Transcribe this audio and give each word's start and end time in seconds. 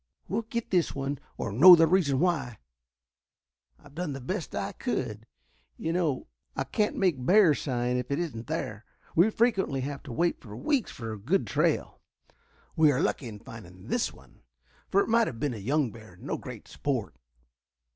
We'll 0.27 0.41
get 0.41 0.71
this 0.71 0.95
one 0.95 1.19
or 1.37 1.51
know 1.51 1.75
the 1.75 1.85
reason 1.85 2.19
why. 2.19 2.57
I 3.77 3.83
have 3.83 3.93
done 3.93 4.13
the 4.13 4.19
best 4.19 4.55
I 4.55 4.71
could. 4.71 5.27
You 5.77 5.93
know 5.93 6.25
I 6.55 6.63
can't 6.63 6.95
make 6.97 7.23
'bear 7.23 7.53
sign' 7.53 7.97
if 7.97 8.09
it 8.09 8.17
isn't 8.17 8.47
there. 8.47 8.83
We 9.15 9.29
frequently 9.29 9.81
have 9.81 10.01
to 10.01 10.11
wait 10.11 10.39
for 10.41 10.57
weeks 10.57 10.89
for 10.89 11.13
a 11.13 11.19
good 11.19 11.45
trail. 11.45 12.01
We 12.75 12.91
are 12.91 12.99
lucky 12.99 13.27
in 13.27 13.41
finding 13.41 13.89
this 13.89 14.11
one, 14.11 14.41
for 14.89 15.01
it 15.01 15.07
might 15.07 15.27
have 15.27 15.39
been 15.39 15.53
a 15.53 15.57
young 15.57 15.91
bear, 15.91 16.13
and 16.13 16.23
no 16.23 16.35
great 16.35 16.67
sport." 16.67 17.15